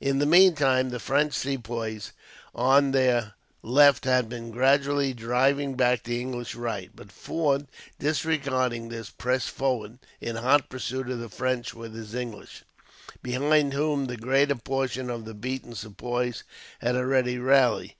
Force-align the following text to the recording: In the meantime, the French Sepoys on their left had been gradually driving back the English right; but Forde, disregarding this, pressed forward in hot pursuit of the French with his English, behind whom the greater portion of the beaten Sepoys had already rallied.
In 0.00 0.18
the 0.18 0.26
meantime, 0.26 0.90
the 0.90 0.98
French 0.98 1.34
Sepoys 1.34 2.10
on 2.52 2.90
their 2.90 3.34
left 3.62 4.06
had 4.06 4.28
been 4.28 4.50
gradually 4.50 5.14
driving 5.14 5.76
back 5.76 6.02
the 6.02 6.20
English 6.20 6.56
right; 6.56 6.90
but 6.96 7.12
Forde, 7.12 7.68
disregarding 8.00 8.88
this, 8.88 9.10
pressed 9.10 9.50
forward 9.50 10.00
in 10.20 10.34
hot 10.34 10.68
pursuit 10.68 11.08
of 11.10 11.20
the 11.20 11.28
French 11.28 11.74
with 11.74 11.94
his 11.94 12.12
English, 12.12 12.64
behind 13.22 13.72
whom 13.72 14.06
the 14.06 14.16
greater 14.16 14.56
portion 14.56 15.08
of 15.08 15.24
the 15.24 15.32
beaten 15.32 15.76
Sepoys 15.76 16.42
had 16.80 16.96
already 16.96 17.38
rallied. 17.38 17.94